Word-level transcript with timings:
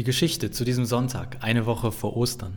Die 0.00 0.04
Geschichte 0.04 0.50
zu 0.50 0.64
diesem 0.64 0.86
Sonntag, 0.86 1.36
eine 1.42 1.66
Woche 1.66 1.92
vor 1.92 2.16
Ostern. 2.16 2.56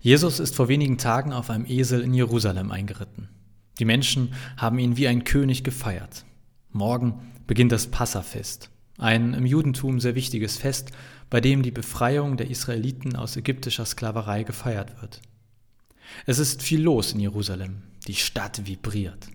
Jesus 0.00 0.40
ist 0.40 0.56
vor 0.56 0.68
wenigen 0.68 0.96
Tagen 0.96 1.34
auf 1.34 1.50
einem 1.50 1.66
Esel 1.66 2.00
in 2.00 2.14
Jerusalem 2.14 2.70
eingeritten. 2.70 3.28
Die 3.78 3.84
Menschen 3.84 4.32
haben 4.56 4.78
ihn 4.78 4.96
wie 4.96 5.08
ein 5.08 5.24
König 5.24 5.64
gefeiert. 5.64 6.24
Morgen 6.72 7.20
beginnt 7.46 7.70
das 7.70 7.88
Passafest, 7.88 8.70
ein 8.96 9.34
im 9.34 9.44
Judentum 9.44 10.00
sehr 10.00 10.14
wichtiges 10.14 10.56
Fest, 10.56 10.92
bei 11.28 11.38
dem 11.42 11.62
die 11.62 11.70
Befreiung 11.70 12.38
der 12.38 12.48
Israeliten 12.48 13.14
aus 13.14 13.36
ägyptischer 13.36 13.84
Sklaverei 13.84 14.44
gefeiert 14.44 15.02
wird. 15.02 15.20
Es 16.24 16.38
ist 16.38 16.62
viel 16.62 16.80
los 16.80 17.12
in 17.12 17.20
Jerusalem, 17.20 17.82
die 18.06 18.14
Stadt 18.14 18.66
vibriert. 18.66 19.28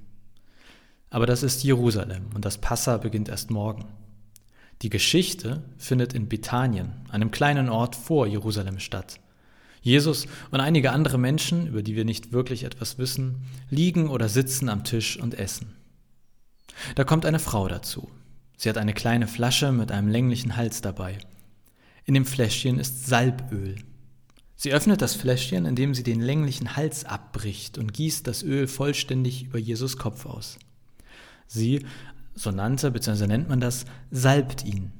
Aber 1.11 1.27
das 1.27 1.43
ist 1.43 1.63
Jerusalem 1.63 2.31
und 2.33 2.43
das 2.43 2.57
Passa 2.57 2.97
beginnt 2.97 3.29
erst 3.29 3.51
morgen. 3.51 3.85
Die 4.81 4.89
Geschichte 4.89 5.63
findet 5.77 6.13
in 6.13 6.27
Bethanien, 6.27 6.93
einem 7.09 7.31
kleinen 7.31 7.69
Ort 7.69 7.95
vor 7.95 8.27
Jerusalem 8.27 8.79
statt. 8.79 9.19
Jesus 9.81 10.27
und 10.51 10.61
einige 10.61 10.91
andere 10.91 11.17
Menschen, 11.17 11.67
über 11.67 11.83
die 11.83 11.95
wir 11.95 12.05
nicht 12.05 12.31
wirklich 12.31 12.63
etwas 12.63 12.97
wissen, 12.97 13.43
liegen 13.69 14.09
oder 14.09 14.29
sitzen 14.29 14.69
am 14.69 14.83
Tisch 14.83 15.17
und 15.19 15.35
essen. 15.35 15.75
Da 16.95 17.03
kommt 17.03 17.25
eine 17.25 17.39
Frau 17.39 17.67
dazu. 17.67 18.09
Sie 18.57 18.69
hat 18.69 18.77
eine 18.77 18.93
kleine 18.93 19.27
Flasche 19.27 19.71
mit 19.71 19.91
einem 19.91 20.07
länglichen 20.07 20.55
Hals 20.55 20.81
dabei. 20.81 21.17
In 22.05 22.13
dem 22.13 22.25
Fläschchen 22.25 22.79
ist 22.79 23.05
Salböl. 23.07 23.75
Sie 24.55 24.71
öffnet 24.71 25.01
das 25.01 25.15
Fläschchen, 25.15 25.65
indem 25.65 25.93
sie 25.93 26.03
den 26.03 26.21
länglichen 26.21 26.77
Hals 26.77 27.03
abbricht 27.03 27.77
und 27.77 27.93
gießt 27.93 28.25
das 28.25 28.43
Öl 28.43 28.67
vollständig 28.67 29.43
über 29.43 29.59
Jesus 29.59 29.97
Kopf 29.97 30.25
aus. 30.25 30.59
Sie 31.47 31.85
so 32.35 32.51
nannte 32.51 32.91
bzw. 32.91 33.27
nennt 33.27 33.49
man 33.49 33.59
das, 33.59 33.85
salbt 34.11 34.65
ihn. 34.65 34.91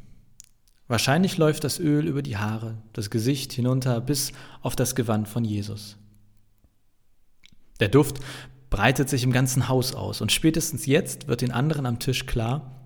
Wahrscheinlich 0.88 1.38
läuft 1.38 1.64
das 1.64 1.80
Öl 1.80 2.08
über 2.08 2.22
die 2.22 2.38
Haare, 2.38 2.78
das 2.92 3.10
Gesicht 3.10 3.54
hinunter 3.54 4.02
bis 4.02 4.32
auf 4.62 4.76
das 4.76 4.96
Gewand 4.96 5.28
von 5.28 5.46
Jesus. 5.46 5.98
Der 7.80 7.90
Duft 7.90 8.20
breitet 8.70 9.10
sich 9.10 9.24
im 9.24 9.32
ganzen 9.32 9.68
Haus 9.70 9.94
aus 9.94 10.22
und 10.22 10.32
spätestens 10.32 10.86
jetzt 10.86 11.28
wird 11.28 11.42
den 11.42 11.52
anderen 11.52 11.86
am 11.86 12.00
Tisch 12.00 12.26
klar, 12.26 12.84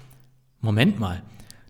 Moment 0.59 0.99
mal, 0.99 1.23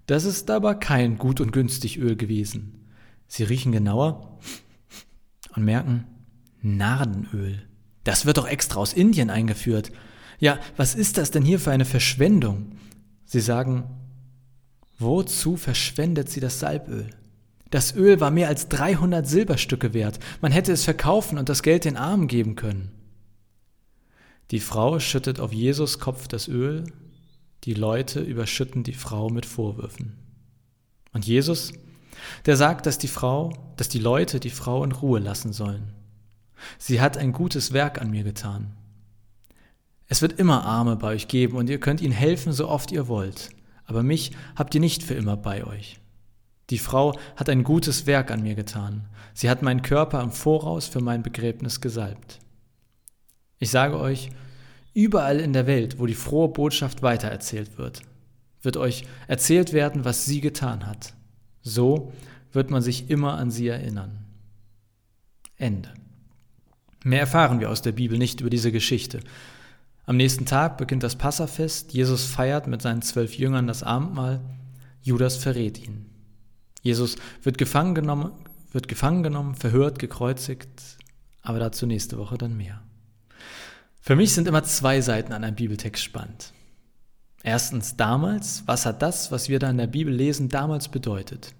das 0.05 0.23
ist 0.23 0.49
aber 0.49 0.75
kein 0.75 1.17
gut 1.17 1.41
und 1.41 1.51
günstig 1.51 1.97
Öl 1.97 2.15
gewesen. 2.15 2.87
Sie 3.27 3.43
riechen 3.43 3.71
genauer 3.71 4.39
und 5.55 5.65
merken, 5.65 6.05
Nardenöl. 6.61 7.67
Das 8.03 8.25
wird 8.25 8.37
doch 8.37 8.47
extra 8.47 8.79
aus 8.79 8.93
Indien 8.93 9.29
eingeführt. 9.29 9.91
Ja, 10.39 10.59
was 10.75 10.95
ist 10.95 11.17
das 11.17 11.31
denn 11.31 11.43
hier 11.43 11.59
für 11.59 11.71
eine 11.71 11.85
Verschwendung? 11.85 12.73
Sie 13.25 13.39
sagen, 13.39 13.83
wozu 14.99 15.57
verschwendet 15.57 16.29
sie 16.29 16.39
das 16.39 16.59
Salböl? 16.59 17.09
Das 17.69 17.95
Öl 17.95 18.19
war 18.19 18.31
mehr 18.31 18.47
als 18.47 18.69
300 18.69 19.27
Silberstücke 19.27 19.93
wert. 19.93 20.19
Man 20.41 20.51
hätte 20.51 20.71
es 20.71 20.85
verkaufen 20.85 21.37
und 21.37 21.49
das 21.49 21.63
Geld 21.63 21.85
den 21.85 21.97
Armen 21.97 22.27
geben 22.27 22.55
können. 22.55 22.91
Die 24.51 24.61
Frau 24.61 24.99
schüttet 24.99 25.41
auf 25.41 25.51
Jesus 25.51 25.99
Kopf 25.99 26.27
das 26.29 26.47
Öl, 26.47 26.85
die 27.65 27.73
Leute 27.73 28.21
überschütten 28.21 28.83
die 28.83 28.93
Frau 28.93 29.29
mit 29.29 29.45
Vorwürfen. 29.45 30.17
Und 31.11 31.25
Jesus, 31.25 31.73
der 32.45 32.55
sagt, 32.55 32.85
dass 32.85 32.97
die 32.97 33.09
Frau, 33.09 33.51
dass 33.75 33.89
die 33.89 33.99
Leute 33.99 34.39
die 34.39 34.49
Frau 34.49 34.85
in 34.85 34.93
Ruhe 34.93 35.19
lassen 35.19 35.51
sollen. 35.51 35.93
Sie 36.77 37.01
hat 37.01 37.17
ein 37.17 37.33
gutes 37.33 37.73
Werk 37.73 37.99
an 37.99 38.09
mir 38.09 38.23
getan. 38.23 38.71
Es 40.07 40.21
wird 40.21 40.39
immer 40.39 40.65
Arme 40.65 40.95
bei 40.95 41.13
euch 41.13 41.27
geben 41.27 41.57
und 41.57 41.69
ihr 41.69 41.79
könnt 41.79 42.01
ihnen 42.01 42.13
helfen, 42.13 42.53
so 42.53 42.67
oft 42.69 42.91
ihr 42.91 43.07
wollt. 43.07 43.49
Aber 43.85 44.03
mich 44.03 44.31
habt 44.55 44.73
ihr 44.75 44.81
nicht 44.81 45.03
für 45.03 45.13
immer 45.13 45.37
bei 45.37 45.65
euch. 45.65 45.99
Die 46.69 46.77
Frau 46.77 47.17
hat 47.35 47.49
ein 47.49 47.63
gutes 47.63 48.07
Werk 48.07 48.31
an 48.31 48.43
mir 48.43 48.55
getan. 48.55 49.05
Sie 49.33 49.49
hat 49.49 49.61
meinen 49.61 49.81
Körper 49.81 50.21
im 50.21 50.31
Voraus 50.31 50.87
für 50.87 51.01
mein 51.01 51.23
Begräbnis 51.23 51.79
gesalbt. 51.79 52.39
Ich 53.59 53.69
sage 53.69 53.97
euch, 53.99 54.29
überall 54.93 55.39
in 55.39 55.53
der 55.53 55.67
Welt, 55.67 55.99
wo 55.99 56.05
die 56.05 56.13
frohe 56.13 56.49
Botschaft 56.49 57.01
weitererzählt 57.01 57.77
wird, 57.77 58.01
wird 58.61 58.77
euch 58.77 59.05
erzählt 59.27 59.73
werden, 59.73 60.05
was 60.05 60.25
sie 60.25 60.41
getan 60.41 60.85
hat. 60.85 61.13
So 61.61 62.11
wird 62.51 62.69
man 62.69 62.81
sich 62.81 63.09
immer 63.09 63.33
an 63.35 63.51
sie 63.51 63.67
erinnern. 63.67 64.25
Ende. 65.57 65.93
Mehr 67.03 67.21
erfahren 67.21 67.59
wir 67.59 67.69
aus 67.69 67.81
der 67.81 67.93
Bibel 67.93 68.17
nicht 68.17 68.41
über 68.41 68.49
diese 68.49 68.71
Geschichte. 68.71 69.21
Am 70.07 70.15
nächsten 70.15 70.45
Tag 70.45 70.77
beginnt 70.77 71.03
das 71.03 71.17
Passafest. 71.17 71.91
Jesus 71.91 72.23
feiert 72.23 72.65
mit 72.65 72.81
seinen 72.81 73.01
zwölf 73.01 73.37
Jüngern 73.37 73.67
das 73.67 73.83
Abendmahl. 73.83 74.39
Judas 75.01 75.35
verrät 75.35 75.77
ihn. 75.77 76.05
Jesus 76.81 77.17
wird 77.43 77.57
gefangen 77.57 77.93
genommen, 77.93 78.31
wird 78.71 78.87
gefangen 78.87 79.21
genommen, 79.21 79.55
verhört, 79.55 79.99
gekreuzigt, 79.99 80.69
aber 81.41 81.59
dazu 81.59 81.85
nächste 81.85 82.17
Woche 82.17 82.37
dann 82.37 82.55
mehr. 82.55 82.81
Für 83.99 84.15
mich 84.15 84.33
sind 84.33 84.47
immer 84.47 84.63
zwei 84.63 85.01
Seiten 85.01 85.33
an 85.33 85.43
einem 85.43 85.57
Bibeltext 85.57 86.01
spannend. 86.01 86.53
Erstens 87.43 87.97
damals, 87.97 88.63
was 88.65 88.85
hat 88.85 89.01
das, 89.01 89.33
was 89.33 89.49
wir 89.49 89.59
da 89.59 89.69
in 89.69 89.77
der 89.77 89.87
Bibel 89.87 90.13
lesen, 90.13 90.47
damals 90.47 90.87
bedeutet? 90.87 91.53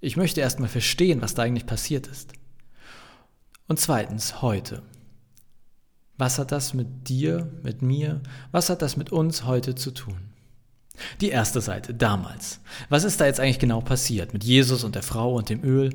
Ich 0.00 0.16
möchte 0.16 0.40
erstmal 0.40 0.68
verstehen, 0.68 1.20
was 1.20 1.34
da 1.34 1.42
eigentlich 1.42 1.66
passiert 1.66 2.06
ist. 2.06 2.32
Und 3.66 3.80
zweitens 3.80 4.40
heute. 4.40 4.84
Was 6.18 6.38
hat 6.38 6.52
das 6.52 6.74
mit 6.74 7.08
dir, 7.08 7.50
mit 7.62 7.82
mir, 7.82 8.20
was 8.50 8.70
hat 8.70 8.82
das 8.82 8.96
mit 8.96 9.12
uns 9.12 9.44
heute 9.44 9.74
zu 9.74 9.90
tun? 9.90 10.18
Die 11.20 11.30
erste 11.30 11.60
Seite, 11.60 11.94
damals. 11.94 12.60
Was 12.88 13.04
ist 13.04 13.20
da 13.20 13.26
jetzt 13.26 13.40
eigentlich 13.40 13.58
genau 13.58 13.80
passiert 13.80 14.32
mit 14.32 14.44
Jesus 14.44 14.84
und 14.84 14.94
der 14.94 15.02
Frau 15.02 15.34
und 15.34 15.48
dem 15.48 15.64
Öl? 15.64 15.90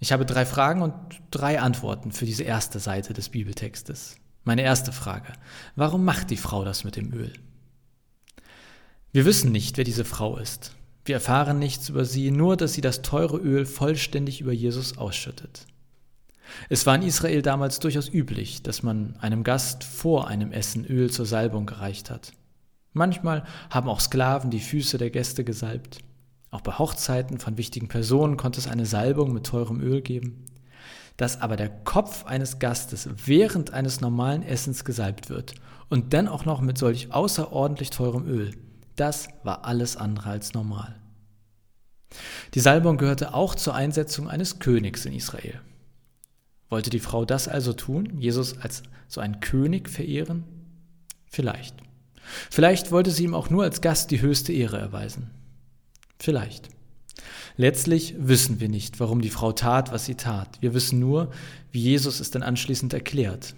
Ich 0.00 0.12
habe 0.12 0.24
drei 0.24 0.46
Fragen 0.46 0.82
und 0.82 0.94
drei 1.30 1.60
Antworten 1.60 2.12
für 2.12 2.24
diese 2.24 2.44
erste 2.44 2.78
Seite 2.78 3.12
des 3.12 3.28
Bibeltextes. 3.28 4.16
Meine 4.44 4.62
erste 4.62 4.92
Frage, 4.92 5.32
warum 5.76 6.04
macht 6.04 6.30
die 6.30 6.36
Frau 6.36 6.64
das 6.64 6.84
mit 6.84 6.96
dem 6.96 7.12
Öl? 7.12 7.32
Wir 9.12 9.24
wissen 9.24 9.52
nicht, 9.52 9.76
wer 9.76 9.84
diese 9.84 10.04
Frau 10.04 10.36
ist. 10.36 10.74
Wir 11.04 11.16
erfahren 11.16 11.58
nichts 11.58 11.88
über 11.88 12.04
sie, 12.04 12.30
nur 12.30 12.56
dass 12.56 12.74
sie 12.74 12.80
das 12.80 13.02
teure 13.02 13.38
Öl 13.38 13.66
vollständig 13.66 14.40
über 14.40 14.52
Jesus 14.52 14.98
ausschüttet. 14.98 15.66
Es 16.68 16.86
war 16.86 16.94
in 16.94 17.02
Israel 17.02 17.42
damals 17.42 17.78
durchaus 17.78 18.12
üblich, 18.12 18.62
dass 18.62 18.82
man 18.82 19.16
einem 19.20 19.44
Gast 19.44 19.84
vor 19.84 20.28
einem 20.28 20.52
Essen 20.52 20.84
Öl 20.84 21.10
zur 21.10 21.26
Salbung 21.26 21.66
gereicht 21.66 22.10
hat. 22.10 22.32
Manchmal 22.92 23.44
haben 23.70 23.88
auch 23.88 24.00
Sklaven 24.00 24.50
die 24.50 24.60
Füße 24.60 24.98
der 24.98 25.10
Gäste 25.10 25.44
gesalbt. 25.44 25.98
Auch 26.50 26.62
bei 26.62 26.72
Hochzeiten 26.72 27.38
von 27.38 27.58
wichtigen 27.58 27.88
Personen 27.88 28.36
konnte 28.36 28.58
es 28.58 28.66
eine 28.66 28.86
Salbung 28.86 29.32
mit 29.32 29.46
teurem 29.46 29.80
Öl 29.80 30.00
geben. 30.00 30.46
Dass 31.16 31.40
aber 31.40 31.56
der 31.56 31.68
Kopf 31.68 32.24
eines 32.26 32.58
Gastes 32.58 33.08
während 33.26 33.72
eines 33.72 34.00
normalen 34.00 34.42
Essens 34.42 34.84
gesalbt 34.84 35.28
wird 35.30 35.54
und 35.88 36.14
dann 36.14 36.28
auch 36.28 36.44
noch 36.44 36.60
mit 36.60 36.78
solch 36.78 37.12
außerordentlich 37.12 37.90
teurem 37.90 38.26
Öl, 38.26 38.52
das 38.96 39.28
war 39.42 39.64
alles 39.64 39.96
andere 39.96 40.30
als 40.30 40.54
normal. 40.54 40.96
Die 42.54 42.60
Salbung 42.60 42.96
gehörte 42.96 43.34
auch 43.34 43.54
zur 43.54 43.74
Einsetzung 43.74 44.28
eines 44.28 44.58
Königs 44.58 45.04
in 45.04 45.12
Israel. 45.12 45.60
Wollte 46.68 46.90
die 46.90 47.00
Frau 47.00 47.24
das 47.24 47.48
also 47.48 47.72
tun, 47.72 48.18
Jesus 48.18 48.58
als 48.58 48.82
so 49.08 49.20
einen 49.20 49.40
König 49.40 49.88
verehren? 49.88 50.44
Vielleicht. 51.26 51.76
Vielleicht 52.50 52.92
wollte 52.92 53.10
sie 53.10 53.24
ihm 53.24 53.34
auch 53.34 53.50
nur 53.50 53.64
als 53.64 53.80
Gast 53.80 54.10
die 54.10 54.20
höchste 54.20 54.52
Ehre 54.52 54.78
erweisen. 54.78 55.30
Vielleicht. 56.18 56.68
Letztlich 57.56 58.14
wissen 58.18 58.60
wir 58.60 58.68
nicht, 58.68 59.00
warum 59.00 59.20
die 59.20 59.30
Frau 59.30 59.52
tat, 59.52 59.92
was 59.92 60.04
sie 60.04 60.14
tat. 60.14 60.58
Wir 60.60 60.74
wissen 60.74 61.00
nur, 61.00 61.30
wie 61.72 61.80
Jesus 61.80 62.20
es 62.20 62.30
dann 62.30 62.42
anschließend 62.42 62.92
erklärt. 62.92 63.54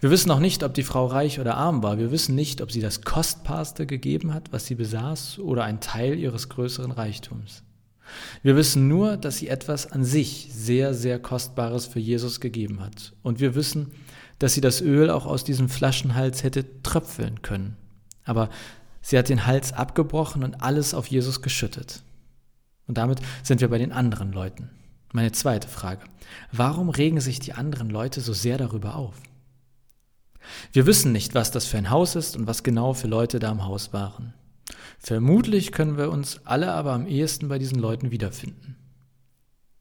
Wir 0.00 0.10
wissen 0.10 0.30
auch 0.30 0.40
nicht, 0.40 0.62
ob 0.62 0.74
die 0.74 0.82
Frau 0.82 1.06
reich 1.06 1.40
oder 1.40 1.56
arm 1.56 1.82
war. 1.82 1.98
Wir 1.98 2.10
wissen 2.10 2.34
nicht, 2.34 2.60
ob 2.60 2.70
sie 2.70 2.80
das 2.80 3.02
Kostbarste 3.02 3.86
gegeben 3.86 4.32
hat, 4.34 4.52
was 4.52 4.66
sie 4.66 4.74
besaß, 4.74 5.38
oder 5.38 5.64
ein 5.64 5.80
Teil 5.80 6.18
ihres 6.18 6.48
größeren 6.48 6.92
Reichtums. 6.92 7.62
Wir 8.42 8.56
wissen 8.56 8.88
nur, 8.88 9.16
dass 9.16 9.38
sie 9.38 9.48
etwas 9.48 9.90
an 9.90 10.04
sich 10.04 10.48
sehr, 10.52 10.94
sehr 10.94 11.18
Kostbares 11.18 11.86
für 11.86 12.00
Jesus 12.00 12.40
gegeben 12.40 12.80
hat. 12.80 13.12
Und 13.22 13.40
wir 13.40 13.54
wissen, 13.54 13.92
dass 14.38 14.54
sie 14.54 14.60
das 14.60 14.80
Öl 14.80 15.10
auch 15.10 15.26
aus 15.26 15.44
diesem 15.44 15.68
Flaschenhals 15.68 16.42
hätte 16.42 16.82
tröpfeln 16.82 17.42
können. 17.42 17.76
Aber 18.24 18.48
sie 19.02 19.18
hat 19.18 19.28
den 19.28 19.46
Hals 19.46 19.72
abgebrochen 19.72 20.42
und 20.42 20.62
alles 20.62 20.94
auf 20.94 21.06
Jesus 21.06 21.42
geschüttet. 21.42 22.02
Und 22.86 22.98
damit 22.98 23.20
sind 23.42 23.60
wir 23.60 23.68
bei 23.68 23.78
den 23.78 23.92
anderen 23.92 24.32
Leuten. 24.32 24.70
Meine 25.12 25.32
zweite 25.32 25.68
Frage. 25.68 26.04
Warum 26.52 26.88
regen 26.88 27.20
sich 27.20 27.40
die 27.40 27.52
anderen 27.52 27.90
Leute 27.90 28.20
so 28.20 28.32
sehr 28.32 28.58
darüber 28.58 28.96
auf? 28.96 29.14
Wir 30.72 30.86
wissen 30.86 31.12
nicht, 31.12 31.34
was 31.34 31.50
das 31.50 31.66
für 31.66 31.78
ein 31.78 31.90
Haus 31.90 32.16
ist 32.16 32.36
und 32.36 32.46
was 32.46 32.62
genau 32.62 32.94
für 32.94 33.08
Leute 33.08 33.38
da 33.38 33.50
im 33.50 33.64
Haus 33.64 33.92
waren. 33.92 34.34
Vermutlich 34.98 35.72
können 35.72 35.96
wir 35.96 36.10
uns 36.10 36.40
alle 36.44 36.72
aber 36.72 36.92
am 36.92 37.06
ehesten 37.06 37.48
bei 37.48 37.58
diesen 37.58 37.78
Leuten 37.78 38.10
wiederfinden. 38.10 38.76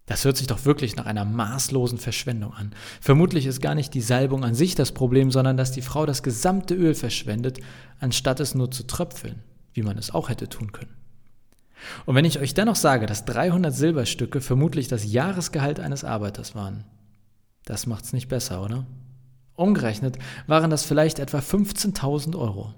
Das 0.10 0.26
hört 0.26 0.38
sich 0.38 0.48
doch 0.48 0.66
wirklich 0.66 0.96
nach 0.96 1.06
einer 1.06 1.24
maßlosen 1.24 2.00
Verschwendung 2.00 2.54
an. 2.54 2.72
Vermutlich 3.00 3.46
ist 3.46 3.62
gar 3.62 3.76
nicht 3.76 3.94
die 3.94 4.02
Salbung 4.02 4.44
an 4.44 4.56
sich 4.56 4.74
das 4.74 4.92
Problem, 4.92 5.30
sondern 5.30 5.56
dass 5.56 5.72
die 5.72 5.84
Frau 5.84 6.08
das 6.08 6.24
gesamte 6.24 6.74
Öl 6.74 6.96
verschwendet, 6.96 7.60
anstatt 8.00 8.40
es 8.40 8.56
nur 8.56 8.72
zu 8.72 8.88
tröpfeln, 8.88 9.44
wie 9.74 9.84
man 9.84 10.00
es 10.00 10.12
auch 10.12 10.30
hätte 10.30 10.50
tun 10.50 10.72
können. 10.72 10.96
Und 12.08 12.16
wenn 12.16 12.26
ich 12.26 12.40
euch 12.40 12.56
dennoch 12.56 12.76
sage, 12.76 13.06
dass 13.06 13.26
300 13.26 13.74
Silberstücke 13.74 14.42
vermutlich 14.42 14.88
das 14.88 15.12
Jahresgehalt 15.12 15.80
eines 15.80 16.04
Arbeiters 16.04 16.56
waren, 16.56 16.86
das 17.66 17.86
macht's 17.86 18.12
nicht 18.12 18.30
besser, 18.30 18.64
oder? 18.64 18.88
Umgerechnet 19.54 20.18
waren 20.48 20.72
das 20.72 20.86
vielleicht 20.86 21.20
etwa 21.20 21.38
15.000 21.38 22.36
Euro. 22.36 22.74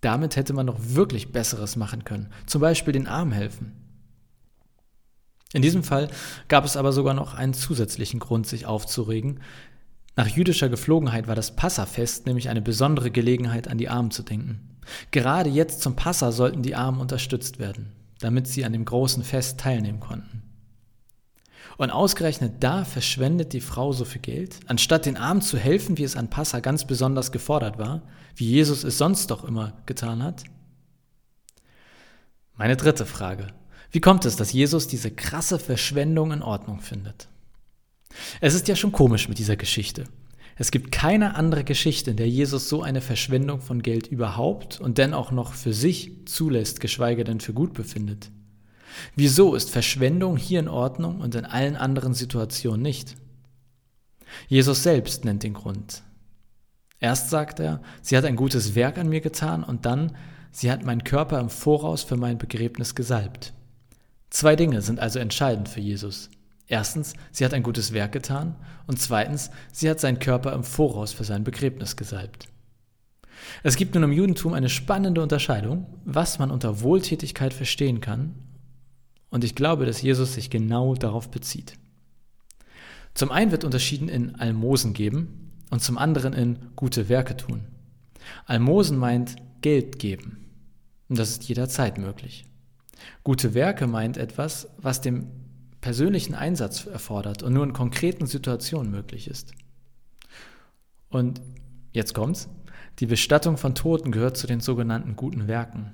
Damit 0.00 0.36
hätte 0.36 0.52
man 0.52 0.66
noch 0.66 0.78
wirklich 0.80 1.32
Besseres 1.32 1.76
machen 1.76 2.04
können, 2.04 2.30
zum 2.46 2.60
Beispiel 2.60 2.92
den 2.92 3.06
Armen 3.06 3.32
helfen. 3.32 3.72
In 5.52 5.62
diesem 5.62 5.82
Fall 5.82 6.08
gab 6.48 6.64
es 6.64 6.76
aber 6.76 6.92
sogar 6.92 7.14
noch 7.14 7.34
einen 7.34 7.54
zusätzlichen 7.54 8.20
Grund, 8.20 8.46
sich 8.46 8.66
aufzuregen. 8.66 9.40
Nach 10.16 10.28
jüdischer 10.28 10.68
Geflogenheit 10.68 11.28
war 11.28 11.34
das 11.34 11.56
Passafest 11.56 12.26
nämlich 12.26 12.48
eine 12.48 12.62
besondere 12.62 13.10
Gelegenheit, 13.10 13.68
an 13.68 13.78
die 13.78 13.88
Armen 13.88 14.10
zu 14.10 14.22
denken. 14.22 14.76
Gerade 15.10 15.50
jetzt 15.50 15.80
zum 15.80 15.96
Passa 15.96 16.32
sollten 16.32 16.62
die 16.62 16.74
Armen 16.74 17.00
unterstützt 17.00 17.58
werden 17.58 17.92
damit 18.20 18.46
sie 18.46 18.64
an 18.64 18.72
dem 18.72 18.84
großen 18.84 19.22
Fest 19.22 19.60
teilnehmen 19.60 20.00
konnten. 20.00 20.42
Und 21.76 21.90
ausgerechnet 21.90 22.54
da 22.60 22.84
verschwendet 22.84 23.52
die 23.52 23.60
Frau 23.60 23.92
so 23.92 24.04
viel 24.04 24.22
Geld, 24.22 24.60
anstatt 24.66 25.06
den 25.06 25.16
Armen 25.16 25.42
zu 25.42 25.58
helfen, 25.58 25.98
wie 25.98 26.04
es 26.04 26.16
an 26.16 26.30
Passa 26.30 26.60
ganz 26.60 26.86
besonders 26.86 27.32
gefordert 27.32 27.78
war, 27.78 28.02
wie 28.34 28.46
Jesus 28.46 28.84
es 28.84 28.98
sonst 28.98 29.30
doch 29.30 29.44
immer 29.44 29.74
getan 29.86 30.22
hat. 30.22 30.44
Meine 32.56 32.76
dritte 32.76 33.04
Frage. 33.04 33.48
Wie 33.90 34.00
kommt 34.00 34.24
es, 34.24 34.36
dass 34.36 34.52
Jesus 34.52 34.88
diese 34.88 35.10
krasse 35.10 35.58
Verschwendung 35.58 36.32
in 36.32 36.42
Ordnung 36.42 36.80
findet? 36.80 37.28
Es 38.40 38.54
ist 38.54 38.68
ja 38.68 38.76
schon 38.76 38.92
komisch 38.92 39.28
mit 39.28 39.38
dieser 39.38 39.56
Geschichte. 39.56 40.04
Es 40.58 40.70
gibt 40.70 40.90
keine 40.90 41.34
andere 41.34 41.64
Geschichte, 41.64 42.12
in 42.12 42.16
der 42.16 42.28
Jesus 42.28 42.70
so 42.70 42.82
eine 42.82 43.02
Verschwendung 43.02 43.60
von 43.60 43.82
Geld 43.82 44.06
überhaupt 44.06 44.80
und 44.80 44.96
denn 44.96 45.12
auch 45.12 45.30
noch 45.30 45.52
für 45.52 45.74
sich 45.74 46.26
zulässt, 46.26 46.80
geschweige 46.80 47.24
denn 47.24 47.40
für 47.40 47.52
gut 47.52 47.74
befindet. 47.74 48.30
Wieso 49.14 49.54
ist 49.54 49.70
Verschwendung 49.70 50.36
hier 50.36 50.60
in 50.60 50.68
Ordnung 50.68 51.20
und 51.20 51.34
in 51.34 51.44
allen 51.44 51.76
anderen 51.76 52.14
Situationen 52.14 52.82
nicht? 52.82 53.16
Jesus 54.48 54.82
selbst 54.82 55.24
nennt 55.24 55.42
den 55.42 55.54
Grund. 55.54 56.02
Erst 56.98 57.30
sagt 57.30 57.60
er, 57.60 57.80
sie 58.02 58.16
hat 58.16 58.24
ein 58.24 58.36
gutes 58.36 58.74
Werk 58.74 58.98
an 58.98 59.08
mir 59.08 59.20
getan 59.20 59.62
und 59.62 59.84
dann, 59.86 60.16
sie 60.50 60.70
hat 60.70 60.84
meinen 60.84 61.04
Körper 61.04 61.38
im 61.40 61.50
Voraus 61.50 62.02
für 62.02 62.16
mein 62.16 62.38
Begräbnis 62.38 62.94
gesalbt. 62.94 63.52
Zwei 64.30 64.56
Dinge 64.56 64.82
sind 64.82 64.98
also 64.98 65.18
entscheidend 65.18 65.68
für 65.68 65.80
Jesus. 65.80 66.30
Erstens, 66.68 67.14
sie 67.30 67.44
hat 67.44 67.54
ein 67.54 67.62
gutes 67.62 67.92
Werk 67.92 68.12
getan 68.12 68.56
und 68.86 68.98
zweitens, 68.98 69.50
sie 69.72 69.88
hat 69.88 70.00
seinen 70.00 70.18
Körper 70.18 70.52
im 70.52 70.64
Voraus 70.64 71.12
für 71.12 71.24
sein 71.24 71.44
Begräbnis 71.44 71.96
gesalbt. 71.96 72.48
Es 73.62 73.76
gibt 73.76 73.94
nun 73.94 74.02
im 74.02 74.12
Judentum 74.12 74.54
eine 74.54 74.68
spannende 74.68 75.22
Unterscheidung, 75.22 75.86
was 76.04 76.38
man 76.38 76.50
unter 76.50 76.80
Wohltätigkeit 76.80 77.54
verstehen 77.54 78.00
kann, 78.00 78.34
und 79.30 79.44
ich 79.44 79.54
glaube, 79.54 79.86
dass 79.86 80.02
Jesus 80.02 80.34
sich 80.34 80.50
genau 80.50 80.94
darauf 80.94 81.30
bezieht. 81.30 81.74
Zum 83.14 83.30
einen 83.30 83.50
wird 83.50 83.64
unterschieden 83.64 84.08
in 84.08 84.34
Almosen 84.36 84.92
geben 84.92 85.52
und 85.70 85.82
zum 85.82 85.98
anderen 85.98 86.32
in 86.32 86.58
gute 86.76 87.08
Werke 87.08 87.36
tun. 87.36 87.64
Almosen 88.46 88.98
meint 88.98 89.36
Geld 89.62 89.98
geben, 89.98 90.46
und 91.08 91.18
das 91.18 91.30
ist 91.30 91.44
jederzeit 91.44 91.98
möglich. 91.98 92.46
Gute 93.24 93.54
Werke 93.54 93.86
meint 93.86 94.16
etwas, 94.16 94.68
was 94.78 95.00
dem 95.00 95.28
persönlichen 95.80 96.34
Einsatz 96.34 96.86
erfordert 96.86 97.42
und 97.42 97.52
nur 97.52 97.64
in 97.64 97.72
konkreten 97.72 98.26
Situationen 98.26 98.90
möglich 98.90 99.28
ist. 99.28 99.52
Und 101.08 101.40
jetzt 101.92 102.14
kommt's. 102.14 102.48
Die 102.98 103.06
Bestattung 103.06 103.56
von 103.56 103.74
Toten 103.74 104.10
gehört 104.10 104.36
zu 104.36 104.46
den 104.46 104.60
sogenannten 104.60 105.16
guten 105.16 105.48
Werken. 105.48 105.92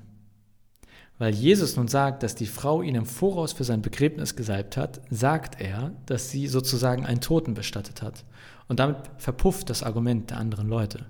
Weil 1.19 1.35
Jesus 1.35 1.77
nun 1.77 1.89
sagt, 1.89 2.23
dass 2.23 2.35
die 2.35 2.47
Frau 2.47 2.83
ihn 2.83 2.95
im 2.95 3.07
Voraus 3.07 3.53
für 3.53 3.65
sein 3.65 3.83
Begräbnis 3.83 4.35
gesalbt 4.35 4.77
hat, 4.77 5.01
sagt 5.11 5.61
er, 5.61 5.93
dass 6.07 6.31
sie 6.31 6.49
sozusagen 6.49 7.07
einen 7.07 7.21
Toten 7.21 7.55
bestattet 7.55 8.03
hat. 8.03 8.25
Und 8.69 8.81
damit 8.81 8.99
verpufft 9.19 9.71
das 9.71 9.83
Argument 9.83 10.31
der 10.31 10.39
anderen 10.39 10.69
Leute. 10.69 11.07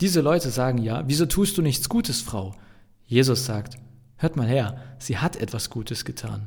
Diese 0.00 0.20
Leute 0.20 0.50
sagen 0.50 0.78
ja, 0.78 1.02
wieso 1.06 1.26
tust 1.26 1.58
du 1.58 1.62
nichts 1.62 1.88
Gutes, 1.88 2.20
Frau? 2.20 2.54
Jesus 3.06 3.46
sagt, 3.46 3.78
hört 4.16 4.36
mal 4.36 4.46
her, 4.46 4.80
sie 4.98 5.18
hat 5.18 5.36
etwas 5.36 5.70
Gutes 5.70 6.04
getan. 6.04 6.46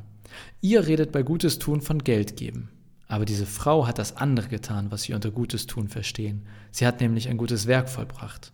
Ihr 0.60 0.86
redet 0.86 1.12
bei 1.12 1.22
Gutes 1.22 1.58
tun 1.58 1.82
von 1.82 1.98
Geld 1.98 2.36
geben. 2.36 2.70
Aber 3.08 3.26
diese 3.26 3.44
Frau 3.44 3.86
hat 3.86 3.98
das 3.98 4.16
andere 4.16 4.48
getan, 4.48 4.90
was 4.90 5.06
wir 5.06 5.14
unter 5.14 5.30
Gutes 5.30 5.66
tun 5.66 5.88
verstehen. 5.88 6.46
Sie 6.70 6.86
hat 6.86 7.02
nämlich 7.02 7.28
ein 7.28 7.36
gutes 7.36 7.66
Werk 7.66 7.90
vollbracht. 7.90 8.52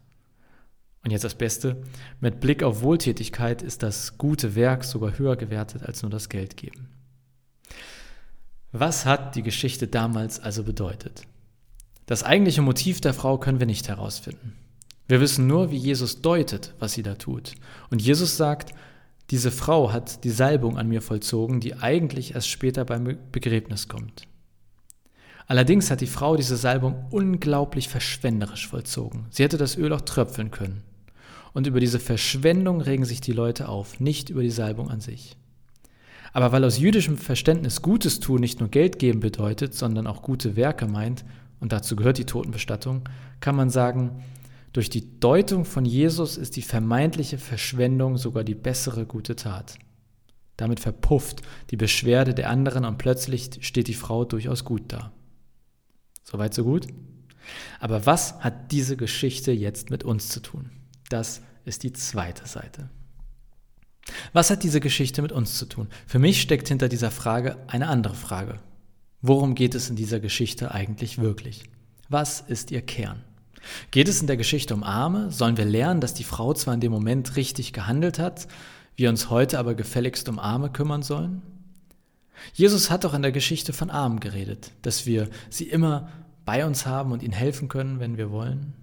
Und 1.08 1.12
jetzt 1.12 1.24
das 1.24 1.36
Beste, 1.36 1.78
mit 2.20 2.38
Blick 2.38 2.62
auf 2.62 2.82
Wohltätigkeit 2.82 3.62
ist 3.62 3.82
das 3.82 4.18
gute 4.18 4.54
Werk 4.54 4.84
sogar 4.84 5.18
höher 5.18 5.36
gewertet 5.36 5.82
als 5.82 6.02
nur 6.02 6.10
das 6.10 6.28
Geld 6.28 6.58
geben. 6.58 6.90
Was 8.72 9.06
hat 9.06 9.34
die 9.34 9.42
Geschichte 9.42 9.88
damals 9.88 10.38
also 10.38 10.64
bedeutet? 10.64 11.22
Das 12.04 12.24
eigentliche 12.24 12.60
Motiv 12.60 13.00
der 13.00 13.14
Frau 13.14 13.38
können 13.38 13.58
wir 13.58 13.66
nicht 13.66 13.88
herausfinden. 13.88 14.52
Wir 15.06 15.22
wissen 15.22 15.46
nur, 15.46 15.70
wie 15.70 15.78
Jesus 15.78 16.20
deutet, 16.20 16.74
was 16.78 16.92
sie 16.92 17.02
da 17.02 17.14
tut. 17.14 17.54
Und 17.88 18.02
Jesus 18.02 18.36
sagt, 18.36 18.74
diese 19.30 19.50
Frau 19.50 19.90
hat 19.94 20.24
die 20.24 20.30
Salbung 20.30 20.76
an 20.76 20.88
mir 20.88 21.00
vollzogen, 21.00 21.60
die 21.60 21.74
eigentlich 21.74 22.34
erst 22.34 22.50
später 22.50 22.84
beim 22.84 23.16
Begräbnis 23.32 23.88
kommt. 23.88 24.28
Allerdings 25.46 25.90
hat 25.90 26.02
die 26.02 26.06
Frau 26.06 26.36
diese 26.36 26.58
Salbung 26.58 27.06
unglaublich 27.08 27.88
verschwenderisch 27.88 28.68
vollzogen. 28.68 29.24
Sie 29.30 29.42
hätte 29.42 29.56
das 29.56 29.78
Öl 29.78 29.94
auch 29.94 30.02
tröpfeln 30.02 30.50
können. 30.50 30.82
Und 31.52 31.66
über 31.66 31.80
diese 31.80 31.98
Verschwendung 31.98 32.80
regen 32.80 33.04
sich 33.04 33.20
die 33.20 33.32
Leute 33.32 33.68
auf, 33.68 34.00
nicht 34.00 34.30
über 34.30 34.42
die 34.42 34.50
Salbung 34.50 34.90
an 34.90 35.00
sich. 35.00 35.36
Aber 36.32 36.52
weil 36.52 36.64
aus 36.64 36.78
jüdischem 36.78 37.16
Verständnis 37.16 37.82
Gutes 37.82 38.20
tun 38.20 38.40
nicht 38.40 38.60
nur 38.60 38.68
Geld 38.68 38.98
geben 38.98 39.20
bedeutet, 39.20 39.74
sondern 39.74 40.06
auch 40.06 40.22
gute 40.22 40.56
Werke 40.56 40.86
meint, 40.86 41.24
und 41.60 41.72
dazu 41.72 41.96
gehört 41.96 42.18
die 42.18 42.26
Totenbestattung, 42.26 43.08
kann 43.40 43.56
man 43.56 43.70
sagen, 43.70 44.22
durch 44.72 44.90
die 44.90 45.18
Deutung 45.18 45.64
von 45.64 45.84
Jesus 45.84 46.36
ist 46.36 46.56
die 46.56 46.62
vermeintliche 46.62 47.38
Verschwendung 47.38 48.16
sogar 48.16 48.44
die 48.44 48.54
bessere 48.54 49.06
gute 49.06 49.34
Tat. 49.34 49.78
Damit 50.56 50.80
verpufft 50.80 51.42
die 51.70 51.76
Beschwerde 51.76 52.34
der 52.34 52.50
anderen 52.50 52.84
und 52.84 52.98
plötzlich 52.98 53.50
steht 53.60 53.88
die 53.88 53.94
Frau 53.94 54.24
durchaus 54.24 54.64
gut 54.64 54.82
da. 54.88 55.12
Soweit 56.22 56.52
so 56.52 56.64
gut? 56.64 56.86
Aber 57.80 58.06
was 58.06 58.38
hat 58.40 58.70
diese 58.72 58.96
Geschichte 58.96 59.52
jetzt 59.52 59.90
mit 59.90 60.04
uns 60.04 60.28
zu 60.28 60.40
tun? 60.40 60.70
Das 61.08 61.42
ist 61.64 61.82
die 61.82 61.92
zweite 61.92 62.46
Seite. 62.46 62.88
Was 64.32 64.50
hat 64.50 64.62
diese 64.62 64.80
Geschichte 64.80 65.22
mit 65.22 65.32
uns 65.32 65.58
zu 65.58 65.66
tun? 65.66 65.88
Für 66.06 66.18
mich 66.18 66.40
steckt 66.40 66.68
hinter 66.68 66.88
dieser 66.88 67.10
Frage 67.10 67.56
eine 67.66 67.88
andere 67.88 68.14
Frage. 68.14 68.58
Worum 69.20 69.54
geht 69.54 69.74
es 69.74 69.90
in 69.90 69.96
dieser 69.96 70.20
Geschichte 70.20 70.72
eigentlich 70.72 71.18
wirklich? 71.18 71.64
Was 72.08 72.40
ist 72.40 72.70
ihr 72.70 72.82
Kern? 72.82 73.24
Geht 73.90 74.08
es 74.08 74.20
in 74.20 74.26
der 74.26 74.36
Geschichte 74.36 74.74
um 74.74 74.82
Arme? 74.82 75.30
Sollen 75.30 75.56
wir 75.56 75.64
lernen, 75.64 76.00
dass 76.00 76.14
die 76.14 76.24
Frau 76.24 76.54
zwar 76.54 76.74
in 76.74 76.80
dem 76.80 76.92
Moment 76.92 77.36
richtig 77.36 77.72
gehandelt 77.72 78.18
hat, 78.18 78.48
wir 78.96 79.08
uns 79.08 79.30
heute 79.30 79.58
aber 79.58 79.74
gefälligst 79.74 80.28
um 80.28 80.38
Arme 80.38 80.70
kümmern 80.70 81.02
sollen? 81.02 81.42
Jesus 82.54 82.90
hat 82.90 83.04
doch 83.04 83.14
in 83.14 83.22
der 83.22 83.32
Geschichte 83.32 83.72
von 83.72 83.90
Armen 83.90 84.20
geredet, 84.20 84.70
dass 84.82 85.06
wir 85.06 85.28
sie 85.50 85.68
immer 85.68 86.08
bei 86.44 86.64
uns 86.64 86.86
haben 86.86 87.12
und 87.12 87.22
ihnen 87.22 87.32
helfen 87.32 87.68
können, 87.68 88.00
wenn 88.00 88.16
wir 88.16 88.30
wollen. 88.30 88.74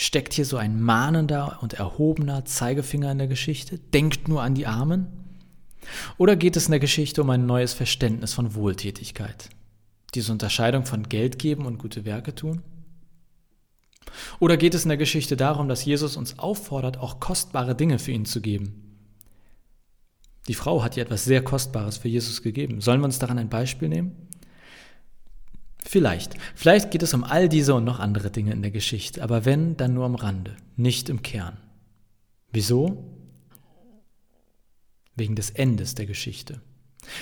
Steckt 0.00 0.32
hier 0.32 0.44
so 0.44 0.56
ein 0.56 0.80
mahnender 0.80 1.58
und 1.60 1.74
erhobener 1.74 2.44
Zeigefinger 2.44 3.10
in 3.10 3.18
der 3.18 3.26
Geschichte? 3.26 3.80
Denkt 3.92 4.28
nur 4.28 4.42
an 4.42 4.54
die 4.54 4.64
Armen? 4.64 5.08
Oder 6.18 6.36
geht 6.36 6.56
es 6.56 6.66
in 6.66 6.70
der 6.70 6.78
Geschichte 6.78 7.20
um 7.20 7.30
ein 7.30 7.46
neues 7.46 7.72
Verständnis 7.72 8.32
von 8.32 8.54
Wohltätigkeit? 8.54 9.48
Diese 10.14 10.30
Unterscheidung 10.30 10.86
von 10.86 11.08
Geld 11.08 11.40
geben 11.40 11.66
und 11.66 11.78
gute 11.78 12.04
Werke 12.04 12.32
tun? 12.32 12.62
Oder 14.38 14.56
geht 14.56 14.74
es 14.74 14.84
in 14.84 14.88
der 14.88 14.98
Geschichte 14.98 15.36
darum, 15.36 15.68
dass 15.68 15.84
Jesus 15.84 16.16
uns 16.16 16.38
auffordert, 16.38 16.98
auch 16.98 17.18
kostbare 17.18 17.74
Dinge 17.74 17.98
für 17.98 18.12
ihn 18.12 18.24
zu 18.24 18.40
geben? 18.40 18.84
Die 20.46 20.54
Frau 20.54 20.84
hat 20.84 20.94
ja 20.94 21.02
etwas 21.02 21.24
sehr 21.24 21.42
Kostbares 21.42 21.96
für 21.96 22.08
Jesus 22.08 22.42
gegeben. 22.42 22.80
Sollen 22.80 23.00
wir 23.00 23.06
uns 23.06 23.18
daran 23.18 23.38
ein 23.38 23.48
Beispiel 23.48 23.88
nehmen? 23.88 24.27
Vielleicht. 25.88 26.34
Vielleicht 26.54 26.90
geht 26.90 27.02
es 27.02 27.14
um 27.14 27.24
all 27.24 27.48
diese 27.48 27.72
und 27.72 27.84
noch 27.84 27.98
andere 27.98 28.30
Dinge 28.30 28.52
in 28.52 28.60
der 28.60 28.70
Geschichte, 28.70 29.22
aber 29.22 29.46
wenn, 29.46 29.74
dann 29.78 29.94
nur 29.94 30.04
am 30.04 30.16
Rande, 30.16 30.54
nicht 30.76 31.08
im 31.08 31.22
Kern. 31.22 31.56
Wieso? 32.52 33.04
Wegen 35.16 35.34
des 35.34 35.48
Endes 35.48 35.94
der 35.94 36.04
Geschichte. 36.04 36.60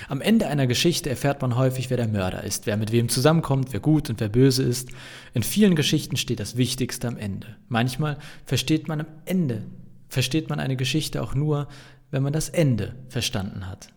Am 0.08 0.20
Ende 0.20 0.48
einer 0.48 0.66
Geschichte 0.66 1.08
erfährt 1.08 1.42
man 1.42 1.54
häufig, 1.54 1.90
wer 1.90 1.96
der 1.96 2.08
Mörder 2.08 2.42
ist, 2.42 2.66
wer 2.66 2.76
mit 2.76 2.90
wem 2.90 3.08
zusammenkommt, 3.08 3.72
wer 3.72 3.78
gut 3.78 4.10
und 4.10 4.18
wer 4.18 4.28
böse 4.28 4.64
ist. 4.64 4.88
In 5.32 5.44
vielen 5.44 5.76
Geschichten 5.76 6.16
steht 6.16 6.40
das 6.40 6.56
Wichtigste 6.56 7.06
am 7.06 7.18
Ende. 7.18 7.46
Manchmal 7.68 8.18
versteht 8.46 8.88
man 8.88 9.02
am 9.02 9.06
Ende, 9.26 9.62
versteht 10.08 10.50
man 10.50 10.58
eine 10.58 10.74
Geschichte 10.74 11.22
auch 11.22 11.36
nur, 11.36 11.68
wenn 12.10 12.24
man 12.24 12.32
das 12.32 12.48
Ende 12.48 12.96
verstanden 13.10 13.68
hat. 13.68 13.92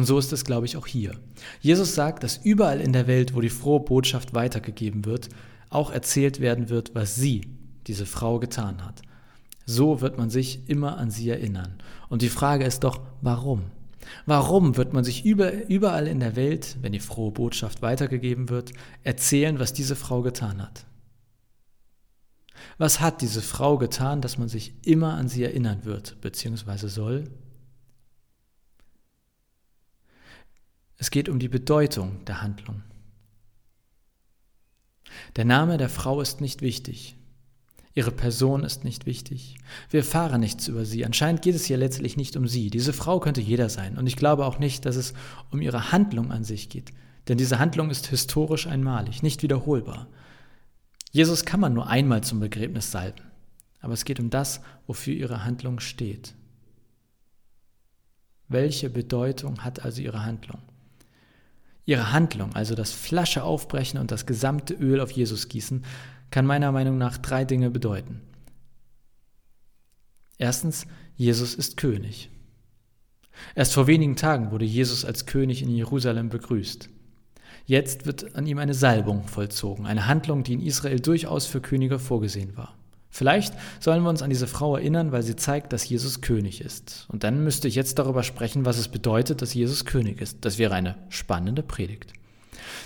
Und 0.00 0.06
so 0.06 0.18
ist 0.18 0.32
es, 0.32 0.46
glaube 0.46 0.64
ich, 0.64 0.78
auch 0.78 0.86
hier. 0.86 1.12
Jesus 1.60 1.94
sagt, 1.94 2.22
dass 2.22 2.38
überall 2.38 2.80
in 2.80 2.94
der 2.94 3.06
Welt, 3.06 3.34
wo 3.34 3.42
die 3.42 3.50
frohe 3.50 3.80
Botschaft 3.80 4.32
weitergegeben 4.32 5.04
wird, 5.04 5.28
auch 5.68 5.90
erzählt 5.90 6.40
werden 6.40 6.70
wird, 6.70 6.94
was 6.94 7.16
sie, 7.16 7.42
diese 7.86 8.06
Frau, 8.06 8.38
getan 8.38 8.82
hat. 8.82 9.02
So 9.66 10.00
wird 10.00 10.16
man 10.16 10.30
sich 10.30 10.70
immer 10.70 10.96
an 10.96 11.10
sie 11.10 11.28
erinnern. 11.28 11.74
Und 12.08 12.22
die 12.22 12.30
Frage 12.30 12.64
ist 12.64 12.82
doch, 12.82 13.02
warum? 13.20 13.64
Warum 14.24 14.78
wird 14.78 14.94
man 14.94 15.04
sich 15.04 15.26
überall 15.26 16.06
in 16.06 16.20
der 16.20 16.34
Welt, 16.34 16.78
wenn 16.80 16.92
die 16.92 16.98
frohe 16.98 17.32
Botschaft 17.32 17.82
weitergegeben 17.82 18.48
wird, 18.48 18.72
erzählen, 19.04 19.58
was 19.58 19.74
diese 19.74 19.96
Frau 19.96 20.22
getan 20.22 20.62
hat? 20.62 20.86
Was 22.78 23.02
hat 23.02 23.20
diese 23.20 23.42
Frau 23.42 23.76
getan, 23.76 24.22
dass 24.22 24.38
man 24.38 24.48
sich 24.48 24.72
immer 24.82 25.12
an 25.12 25.28
sie 25.28 25.44
erinnern 25.44 25.84
wird, 25.84 26.22
beziehungsweise 26.22 26.88
soll? 26.88 27.24
Es 31.00 31.10
geht 31.10 31.30
um 31.30 31.38
die 31.38 31.48
Bedeutung 31.48 32.22
der 32.26 32.42
Handlung. 32.42 32.82
Der 35.36 35.46
Name 35.46 35.78
der 35.78 35.88
Frau 35.88 36.20
ist 36.20 36.42
nicht 36.42 36.60
wichtig. 36.60 37.16
Ihre 37.94 38.10
Person 38.10 38.64
ist 38.64 38.84
nicht 38.84 39.06
wichtig. 39.06 39.56
Wir 39.88 40.00
erfahren 40.00 40.40
nichts 40.40 40.68
über 40.68 40.84
sie. 40.84 41.06
Anscheinend 41.06 41.40
geht 41.40 41.54
es 41.54 41.64
hier 41.64 41.78
letztlich 41.78 42.18
nicht 42.18 42.36
um 42.36 42.46
sie. 42.46 42.68
Diese 42.68 42.92
Frau 42.92 43.18
könnte 43.18 43.40
jeder 43.40 43.70
sein. 43.70 43.96
Und 43.96 44.06
ich 44.06 44.16
glaube 44.16 44.44
auch 44.44 44.58
nicht, 44.58 44.84
dass 44.84 44.96
es 44.96 45.14
um 45.50 45.62
ihre 45.62 45.90
Handlung 45.90 46.32
an 46.32 46.44
sich 46.44 46.68
geht. 46.68 46.90
Denn 47.28 47.38
diese 47.38 47.58
Handlung 47.58 47.88
ist 47.88 48.08
historisch 48.08 48.66
einmalig, 48.66 49.22
nicht 49.22 49.42
wiederholbar. 49.42 50.06
Jesus 51.12 51.46
kann 51.46 51.60
man 51.60 51.72
nur 51.72 51.88
einmal 51.88 52.22
zum 52.22 52.40
Begräbnis 52.40 52.90
salben. 52.90 53.22
Aber 53.80 53.94
es 53.94 54.04
geht 54.04 54.20
um 54.20 54.28
das, 54.28 54.60
wofür 54.86 55.14
ihre 55.14 55.44
Handlung 55.44 55.80
steht. 55.80 56.34
Welche 58.48 58.90
Bedeutung 58.90 59.64
hat 59.64 59.82
also 59.82 60.02
ihre 60.02 60.24
Handlung? 60.24 60.60
Ihre 61.84 62.12
Handlung, 62.12 62.54
also 62.54 62.74
das 62.74 62.92
Flasche 62.92 63.42
aufbrechen 63.42 63.98
und 63.98 64.10
das 64.10 64.26
gesamte 64.26 64.74
Öl 64.74 65.00
auf 65.00 65.10
Jesus 65.10 65.48
gießen, 65.48 65.84
kann 66.30 66.46
meiner 66.46 66.72
Meinung 66.72 66.98
nach 66.98 67.18
drei 67.18 67.44
Dinge 67.44 67.70
bedeuten. 67.70 68.20
Erstens, 70.38 70.86
Jesus 71.16 71.54
ist 71.54 71.76
König. 71.76 72.30
Erst 73.54 73.74
vor 73.74 73.86
wenigen 73.86 74.16
Tagen 74.16 74.50
wurde 74.50 74.64
Jesus 74.64 75.04
als 75.04 75.26
König 75.26 75.62
in 75.62 75.70
Jerusalem 75.70 76.28
begrüßt. 76.28 76.88
Jetzt 77.66 78.06
wird 78.06 78.34
an 78.34 78.46
ihm 78.46 78.58
eine 78.58 78.74
Salbung 78.74 79.26
vollzogen, 79.26 79.86
eine 79.86 80.06
Handlung, 80.06 80.42
die 80.42 80.54
in 80.54 80.62
Israel 80.62 81.00
durchaus 81.00 81.46
für 81.46 81.60
Könige 81.60 81.98
vorgesehen 81.98 82.56
war. 82.56 82.79
Vielleicht 83.10 83.54
sollen 83.80 84.02
wir 84.02 84.08
uns 84.08 84.22
an 84.22 84.30
diese 84.30 84.46
Frau 84.46 84.76
erinnern, 84.76 85.10
weil 85.10 85.22
sie 85.22 85.34
zeigt, 85.36 85.72
dass 85.72 85.88
Jesus 85.88 86.20
König 86.20 86.60
ist. 86.60 87.06
Und 87.08 87.24
dann 87.24 87.42
müsste 87.42 87.66
ich 87.66 87.74
jetzt 87.74 87.98
darüber 87.98 88.22
sprechen, 88.22 88.64
was 88.64 88.78
es 88.78 88.88
bedeutet, 88.88 89.42
dass 89.42 89.52
Jesus 89.52 89.84
König 89.84 90.20
ist. 90.20 90.44
Das 90.44 90.58
wäre 90.58 90.74
eine 90.74 90.96
spannende 91.08 91.62
Predigt. 91.62 92.12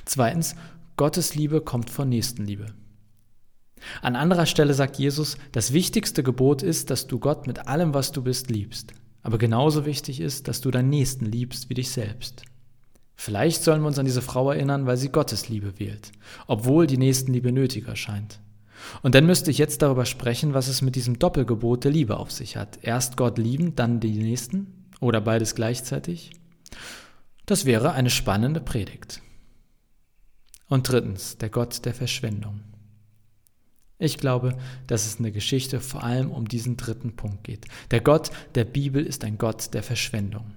Zweitens, 0.07 0.57
Gottes 0.97 1.35
Liebe 1.35 1.61
kommt 1.61 1.91
von 1.91 2.09
Nächstenliebe. 2.09 2.67
An 4.01 4.17
anderer 4.17 4.47
Stelle 4.47 4.73
sagt 4.73 4.97
Jesus, 4.97 5.37
das 5.53 5.73
wichtigste 5.73 6.23
Gebot 6.23 6.63
ist, 6.63 6.91
dass 6.91 7.07
du 7.07 7.19
Gott 7.19 7.47
mit 7.47 7.69
allem, 7.69 7.93
was 7.93 8.13
du 8.13 8.23
bist, 8.23 8.51
liebst. 8.51 8.95
Aber 9.23 9.37
genauso 9.39 9.85
wichtig 9.85 10.21
ist, 10.21 10.49
dass 10.49 10.61
du 10.61 10.71
deinen 10.71 10.91
Nächsten 10.91 11.27
liebst 11.27 11.69
wie 11.69 11.75
dich 11.75 11.91
selbst. 11.91 12.45
Vielleicht 13.17 13.63
sollen 13.63 13.83
wir 13.83 13.89
uns 13.89 13.99
an 13.99 14.07
diese 14.07 14.23
Frau 14.23 14.51
erinnern, 14.51 14.87
weil 14.87 14.97
sie 14.97 15.11
Gottes 15.11 15.49
Liebe 15.49 15.79
wählt, 15.79 16.13
obwohl 16.47 16.87
die 16.87 16.99
Nächstenliebe 16.99 17.53
nötig 17.53 17.87
erscheint. 17.87 18.41
Und 19.03 19.15
dann 19.15 19.27
müsste 19.27 19.51
ich 19.51 19.59
jetzt 19.59 19.83
darüber 19.83 20.07
sprechen, 20.07 20.55
was 20.55 20.69
es 20.69 20.83
mit 20.83 20.97
diesem 20.97 21.19
Doppelgebot 21.19 21.85
der 21.85 21.91
Liebe 21.91 22.17
auf 22.17 22.31
sich 22.31 22.57
hat. 22.57 22.79
Erst 22.83 23.17
Gott 23.17 23.39
lieben, 23.39 23.75
dann 23.77 24.01
die 24.01 24.13
Nächsten 24.13 24.89
oder 25.01 25.21
beides 25.21 25.55
gleichzeitig. 25.55 26.31
Das 27.47 27.65
wäre 27.65 27.93
eine 27.93 28.11
spannende 28.11 28.61
Predigt. 28.61 29.21
Und 30.69 30.89
drittens, 30.89 31.37
der 31.39 31.51
Gott 31.51 31.85
der 31.85 31.95
Verschwendung. 31.95 32.61
Ich 33.99 34.19
glaube, 34.19 34.57
dass 34.87 35.07
es 35.07 35.17
in 35.17 35.23
der 35.23 35.33
Geschichte 35.33 35.81
vor 35.81 36.03
allem 36.03 36.31
um 36.31 36.49
diesen 36.49 36.77
dritten 36.77 37.17
Punkt 37.17 37.45
geht. 37.45 37.67
Der 37.91 38.01
Gott 38.01 38.31
der 38.55 38.65
Bibel 38.65 39.05
ist 39.05 39.25
ein 39.25 39.39
Gott 39.39 39.73
der 39.73 39.83
Verschwendung. 39.83 40.55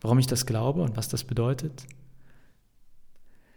Warum 0.00 0.18
ich 0.18 0.26
das 0.26 0.46
glaube 0.46 0.82
und 0.82 0.96
was 0.96 1.08
das 1.08 1.24
bedeutet? 1.24 1.86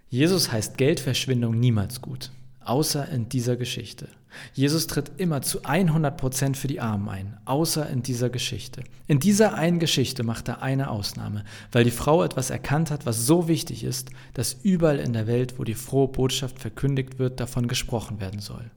Jesus 0.09 0.51
heißt 0.51 0.77
Geldverschwendung 0.77 1.59
niemals 1.59 2.01
gut, 2.01 2.31
außer 2.67 3.07
in 3.09 3.29
dieser 3.29 3.55
Geschichte. 3.55 4.07
Jesus 4.53 4.87
tritt 4.87 5.11
immer 5.17 5.41
zu 5.41 5.63
100 5.63 6.17
Prozent 6.17 6.57
für 6.57 6.67
die 6.67 6.81
Armen 6.81 7.09
ein, 7.09 7.37
außer 7.45 7.89
in 7.89 8.03
dieser 8.03 8.29
Geschichte. 8.29 8.83
In 9.07 9.19
dieser 9.19 9.53
einen 9.53 9.79
Geschichte 9.79 10.23
macht 10.23 10.47
er 10.47 10.61
eine 10.61 10.89
Ausnahme, 10.89 11.43
weil 11.71 11.83
die 11.83 11.91
Frau 11.91 12.23
etwas 12.23 12.49
erkannt 12.49 12.91
hat, 12.91 13.05
was 13.05 13.25
so 13.25 13.47
wichtig 13.47 13.83
ist, 13.83 14.09
dass 14.33 14.57
überall 14.63 14.99
in 14.99 15.13
der 15.13 15.27
Welt, 15.27 15.59
wo 15.59 15.63
die 15.63 15.75
frohe 15.75 16.07
Botschaft 16.07 16.59
verkündigt 16.59 17.19
wird, 17.19 17.39
davon 17.39 17.67
gesprochen 17.67 18.19
werden 18.19 18.39
soll. 18.39 18.71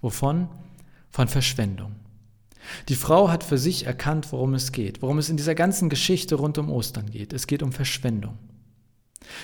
Wovon? 0.00 0.48
Von 1.10 1.28
Verschwendung. 1.28 1.94
Die 2.88 2.94
Frau 2.94 3.28
hat 3.28 3.44
für 3.44 3.58
sich 3.58 3.86
erkannt, 3.86 4.32
worum 4.32 4.54
es 4.54 4.72
geht, 4.72 5.02
worum 5.02 5.18
es 5.18 5.28
in 5.28 5.36
dieser 5.36 5.54
ganzen 5.54 5.88
Geschichte 5.88 6.36
rund 6.36 6.58
um 6.58 6.70
Ostern 6.70 7.10
geht. 7.10 7.32
Es 7.32 7.46
geht 7.46 7.62
um 7.62 7.72
Verschwendung. 7.72 8.38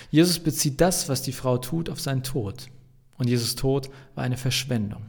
Jesus 0.09 0.39
bezieht 0.39 0.81
das, 0.81 1.09
was 1.09 1.21
die 1.21 1.31
Frau 1.31 1.57
tut, 1.57 1.89
auf 1.89 1.99
seinen 1.99 2.23
Tod. 2.23 2.67
Und 3.19 3.27
Jesus 3.27 3.55
Tod 3.55 3.89
war 4.15 4.23
eine 4.23 4.37
Verschwendung. 4.37 5.05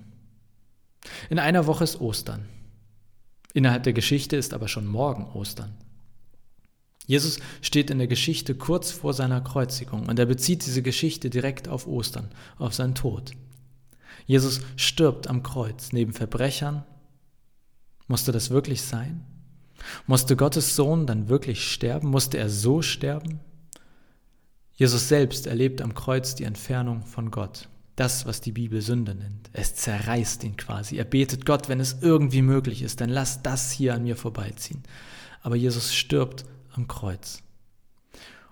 In 1.31 1.39
einer 1.39 1.67
Woche 1.67 1.85
ist 1.85 2.01
Ostern. 2.01 2.47
Innerhalb 3.55 3.85
der 3.85 3.95
Geschichte 3.95 4.37
ist 4.37 4.53
aber 4.53 4.69
schon 4.69 4.87
morgen 4.87 5.25
Ostern. 5.33 5.75
Jesus 7.07 7.41
steht 7.63 7.91
in 7.91 7.99
der 7.99 8.07
Geschichte 8.07 8.55
kurz 8.55 8.91
vor 8.91 9.15
seiner 9.15 9.41
Kreuzigung 9.41 10.07
und 10.07 10.19
er 10.19 10.27
bezieht 10.27 10.67
diese 10.67 10.83
Geschichte 10.83 11.31
direkt 11.31 11.67
auf 11.67 11.87
Ostern, 11.87 12.29
auf 12.59 12.75
seinen 12.75 12.95
Tod. 12.95 13.33
Jesus 14.27 14.61
stirbt 14.77 15.27
am 15.27 15.43
Kreuz 15.43 15.93
neben 15.93 16.13
Verbrechern. 16.13 16.85
Musste 18.07 18.31
das 18.33 18.51
wirklich 18.51 18.83
sein? 18.83 19.25
Musste 20.07 20.37
Gottes 20.37 20.77
Sohn 20.77 21.07
dann 21.07 21.29
wirklich 21.29 21.73
sterben? 21.73 22.11
Musste 22.11 22.39
er 22.39 22.51
so 22.51 22.83
sterben? 22.83 23.41
Jesus 24.75 25.09
selbst 25.09 25.47
erlebt 25.47 25.83
am 25.83 25.95
Kreuz 25.95 26.35
die 26.35 26.45
Entfernung 26.45 27.05
von 27.05 27.31
Gott. 27.31 27.69
Das, 28.01 28.25
was 28.25 28.41
die 28.41 28.53
Bibel 28.53 28.81
Sünde 28.81 29.15
nennt. 29.15 29.51
Es 29.53 29.75
zerreißt 29.75 30.43
ihn 30.45 30.57
quasi. 30.57 30.97
Er 30.97 31.05
betet 31.05 31.45
Gott, 31.45 31.69
wenn 31.69 31.81
es 31.81 31.99
irgendwie 32.01 32.41
möglich 32.41 32.81
ist, 32.81 33.03
dann 33.03 33.11
lass 33.11 33.43
das 33.43 33.73
hier 33.73 33.93
an 33.93 34.05
mir 34.05 34.17
vorbeiziehen. 34.17 34.83
Aber 35.43 35.55
Jesus 35.55 35.95
stirbt 35.95 36.47
am 36.73 36.89
Kreuz. 36.89 37.43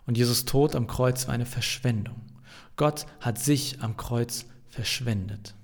Und 0.05 0.19
Jesus 0.19 0.45
Tod 0.45 0.76
am 0.76 0.87
Kreuz 0.87 1.28
war 1.28 1.33
eine 1.33 1.47
Verschwendung. 1.47 2.21
Gott 2.76 3.07
hat 3.21 3.38
sich 3.38 3.81
am 3.81 3.97
Kreuz 3.97 4.45
verschwendet. 4.67 5.55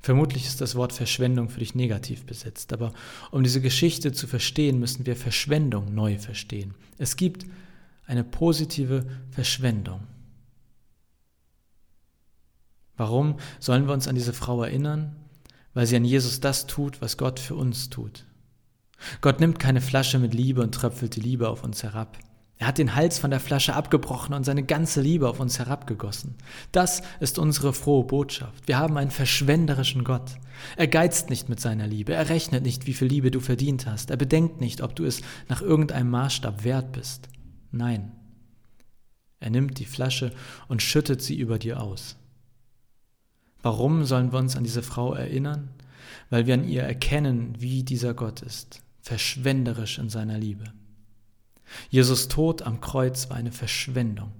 Vermutlich 0.00 0.44
ist 0.44 0.60
das 0.60 0.74
Wort 0.74 0.92
Verschwendung 0.92 1.50
für 1.50 1.60
dich 1.60 1.76
negativ 1.76 2.26
besetzt, 2.26 2.72
aber 2.72 2.92
um 3.30 3.44
diese 3.44 3.60
Geschichte 3.60 4.10
zu 4.10 4.26
verstehen, 4.26 4.80
müssen 4.80 5.06
wir 5.06 5.14
Verschwendung 5.14 5.94
neu 5.94 6.18
verstehen. 6.18 6.74
Es 6.98 7.14
gibt 7.14 7.46
eine 8.08 8.24
positive 8.24 9.06
Verschwendung. 9.30 10.00
Warum 12.98 13.36
sollen 13.60 13.86
wir 13.86 13.94
uns 13.94 14.06
an 14.06 14.16
diese 14.16 14.34
Frau 14.34 14.62
erinnern? 14.62 15.16
Weil 15.72 15.86
sie 15.86 15.96
an 15.96 16.04
Jesus 16.04 16.40
das 16.40 16.66
tut, 16.66 17.00
was 17.00 17.16
Gott 17.16 17.40
für 17.40 17.54
uns 17.54 17.88
tut. 17.88 18.26
Gott 19.20 19.40
nimmt 19.40 19.58
keine 19.58 19.80
Flasche 19.80 20.18
mit 20.18 20.34
Liebe 20.34 20.60
und 20.60 20.74
tröpfelt 20.74 21.16
die 21.16 21.20
Liebe 21.20 21.48
auf 21.48 21.64
uns 21.64 21.82
herab. 21.82 22.18
Er 22.60 22.66
hat 22.66 22.78
den 22.78 22.96
Hals 22.96 23.20
von 23.20 23.30
der 23.30 23.38
Flasche 23.38 23.74
abgebrochen 23.74 24.34
und 24.34 24.42
seine 24.42 24.64
ganze 24.64 25.00
Liebe 25.00 25.28
auf 25.28 25.38
uns 25.38 25.60
herabgegossen. 25.60 26.34
Das 26.72 27.02
ist 27.20 27.38
unsere 27.38 27.72
frohe 27.72 28.02
Botschaft. 28.02 28.66
Wir 28.66 28.78
haben 28.78 28.98
einen 28.98 29.12
verschwenderischen 29.12 30.02
Gott. 30.02 30.32
Er 30.76 30.88
geizt 30.88 31.30
nicht 31.30 31.48
mit 31.48 31.60
seiner 31.60 31.86
Liebe. 31.86 32.14
Er 32.14 32.28
rechnet 32.28 32.64
nicht, 32.64 32.88
wie 32.88 32.94
viel 32.94 33.06
Liebe 33.06 33.30
du 33.30 33.38
verdient 33.38 33.86
hast. 33.86 34.10
Er 34.10 34.16
bedenkt 34.16 34.60
nicht, 34.60 34.80
ob 34.80 34.96
du 34.96 35.04
es 35.04 35.20
nach 35.48 35.62
irgendeinem 35.62 36.10
Maßstab 36.10 36.64
wert 36.64 36.90
bist. 36.90 37.28
Nein. 37.70 38.10
Er 39.38 39.50
nimmt 39.50 39.78
die 39.78 39.84
Flasche 39.84 40.32
und 40.66 40.82
schüttet 40.82 41.22
sie 41.22 41.38
über 41.38 41.60
dir 41.60 41.80
aus. 41.80 42.16
Warum 43.62 44.04
sollen 44.04 44.32
wir 44.32 44.38
uns 44.38 44.56
an 44.56 44.64
diese 44.64 44.82
Frau 44.82 45.14
erinnern? 45.14 45.70
Weil 46.30 46.46
wir 46.46 46.54
an 46.54 46.68
ihr 46.68 46.82
erkennen, 46.82 47.54
wie 47.58 47.82
dieser 47.82 48.14
Gott 48.14 48.42
ist, 48.42 48.82
verschwenderisch 49.00 49.98
in 49.98 50.10
seiner 50.10 50.38
Liebe. 50.38 50.64
Jesus 51.90 52.28
Tod 52.28 52.62
am 52.62 52.80
Kreuz 52.80 53.28
war 53.30 53.36
eine 53.36 53.52
Verschwendung. 53.52 54.32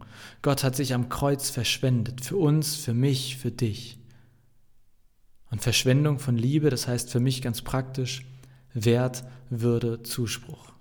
Gott 0.42 0.64
hat 0.64 0.76
sich 0.76 0.94
am 0.94 1.08
Kreuz 1.08 1.50
verschwendet, 1.50 2.24
für 2.24 2.36
uns, 2.36 2.76
für 2.76 2.94
mich, 2.94 3.36
für 3.36 3.50
dich. 3.50 3.98
Und 5.50 5.62
Verschwendung 5.62 6.18
von 6.18 6.36
Liebe, 6.36 6.70
das 6.70 6.88
heißt 6.88 7.10
für 7.10 7.20
mich 7.20 7.42
ganz 7.42 7.62
praktisch, 7.62 8.24
Wert, 8.74 9.24
Würde, 9.50 10.02
Zuspruch. 10.02 10.72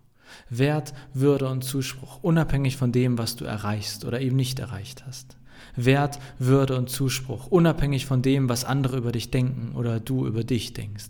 Wert, 0.50 0.94
Würde 1.14 1.48
und 1.48 1.64
Zuspruch, 1.64 2.22
unabhängig 2.22 2.76
von 2.76 2.92
dem, 2.92 3.18
was 3.18 3.36
du 3.36 3.46
erreichst 3.46 4.06
oder 4.06 4.20
eben 4.20 4.36
nicht 4.36 4.60
erreicht 4.60 5.06
hast. 5.06 5.38
Wert, 5.76 6.20
Würde 6.40 6.78
und 6.78 6.90
Zuspruch, 6.90 7.48
unabhängig 7.48 8.06
von 8.06 8.22
dem, 8.22 8.50
was 8.50 8.66
andere 8.66 8.98
über 8.98 9.12
dich 9.12 9.32
denken 9.32 9.76
oder 9.76 10.00
du 10.00 10.26
über 10.26 10.44
dich 10.44 10.74
denkst. 10.74 11.10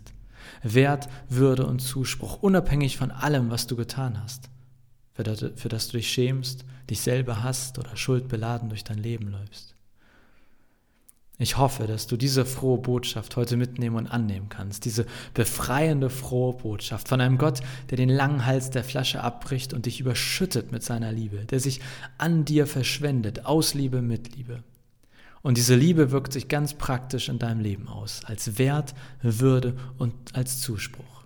Wert, 0.62 1.08
Würde 1.28 1.66
und 1.66 1.80
Zuspruch, 1.80 2.42
unabhängig 2.42 2.96
von 2.96 3.10
allem, 3.10 3.50
was 3.50 3.66
du 3.66 3.76
getan 3.76 4.22
hast 4.22 4.50
für 5.18 5.24
das, 5.24 5.44
für 5.56 5.68
das 5.68 5.88
du 5.88 5.96
dich 5.96 6.12
schämst, 6.12 6.64
dich 6.88 7.00
selber 7.00 7.42
hasst 7.42 7.76
oder 7.76 7.96
schuldbeladen 7.96 8.68
durch 8.68 8.84
dein 8.84 8.98
Leben 8.98 9.26
läufst. 9.32 9.74
Ich 11.40 11.56
hoffe, 11.56 11.86
dass 11.86 12.08
du 12.08 12.16
diese 12.16 12.44
frohe 12.44 12.78
Botschaft 12.78 13.36
heute 13.36 13.56
mitnehmen 13.56 13.94
und 13.94 14.06
annehmen 14.08 14.48
kannst, 14.48 14.84
diese 14.84 15.06
befreiende 15.34 16.10
frohe 16.10 16.54
Botschaft 16.54 17.08
von 17.08 17.20
einem 17.20 17.38
Gott, 17.38 17.60
der 17.90 17.96
den 17.96 18.08
langen 18.08 18.44
Hals 18.44 18.70
der 18.70 18.82
Flasche 18.82 19.22
abbricht 19.22 19.72
und 19.72 19.86
dich 19.86 20.00
überschüttet 20.00 20.72
mit 20.72 20.82
seiner 20.82 21.12
Liebe, 21.12 21.44
der 21.44 21.60
sich 21.60 21.80
an 22.18 22.44
dir 22.44 22.66
verschwendet, 22.66 23.46
aus 23.46 23.74
Liebe, 23.74 24.02
mit 24.02 24.34
Liebe. 24.34 24.64
Und 25.40 25.56
diese 25.56 25.76
Liebe 25.76 26.10
wirkt 26.10 26.32
sich 26.32 26.48
ganz 26.48 26.74
praktisch 26.74 27.28
in 27.28 27.38
deinem 27.38 27.60
Leben 27.60 27.86
aus, 27.86 28.22
als 28.24 28.58
Wert, 28.58 28.94
Würde 29.22 29.76
und 29.96 30.34
als 30.34 30.60
Zuspruch 30.60 31.17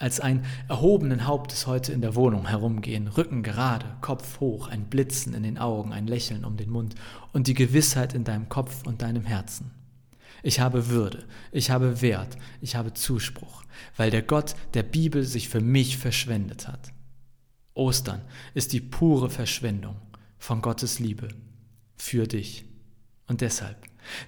als 0.00 0.18
ein 0.18 0.44
erhobenen 0.66 1.26
Hauptes 1.26 1.66
heute 1.66 1.92
in 1.92 2.00
der 2.00 2.14
Wohnung 2.14 2.48
herumgehen, 2.48 3.06
Rücken 3.06 3.42
gerade, 3.42 3.84
Kopf 4.00 4.40
hoch, 4.40 4.66
ein 4.66 4.86
Blitzen 4.86 5.34
in 5.34 5.42
den 5.42 5.58
Augen, 5.58 5.92
ein 5.92 6.06
Lächeln 6.06 6.46
um 6.46 6.56
den 6.56 6.70
Mund 6.70 6.94
und 7.32 7.46
die 7.46 7.54
Gewissheit 7.54 8.14
in 8.14 8.24
deinem 8.24 8.48
Kopf 8.48 8.86
und 8.86 9.02
deinem 9.02 9.24
Herzen. 9.24 9.70
Ich 10.42 10.58
habe 10.58 10.88
Würde, 10.88 11.26
ich 11.52 11.70
habe 11.70 12.00
Wert, 12.00 12.38
ich 12.62 12.76
habe 12.76 12.94
Zuspruch, 12.94 13.62
weil 13.98 14.10
der 14.10 14.22
Gott 14.22 14.54
der 14.72 14.84
Bibel 14.84 15.22
sich 15.22 15.50
für 15.50 15.60
mich 15.60 15.98
verschwendet 15.98 16.66
hat. 16.66 16.92
Ostern 17.74 18.22
ist 18.54 18.72
die 18.72 18.80
pure 18.80 19.28
Verschwendung 19.28 19.96
von 20.38 20.62
Gottes 20.62 20.98
Liebe 20.98 21.28
für 21.96 22.26
dich. 22.26 22.64
Und 23.26 23.42
deshalb, 23.42 23.76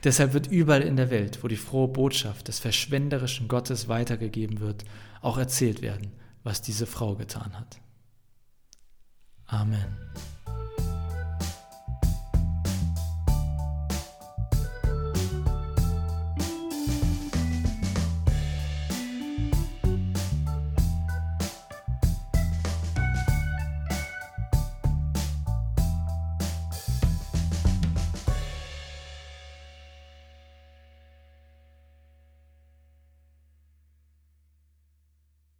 deshalb 0.04 0.34
wird 0.34 0.48
überall 0.48 0.82
in 0.82 0.96
der 0.96 1.10
Welt, 1.10 1.42
wo 1.42 1.48
die 1.48 1.56
frohe 1.56 1.88
Botschaft 1.88 2.48
des 2.48 2.58
verschwenderischen 2.58 3.48
Gottes 3.48 3.88
weitergegeben 3.88 4.60
wird, 4.60 4.84
auch 5.22 5.38
erzählt 5.38 5.82
werden, 5.82 6.12
was 6.42 6.62
diese 6.62 6.86
Frau 6.86 7.14
getan 7.14 7.58
hat. 7.58 7.80
Amen. 9.46 9.96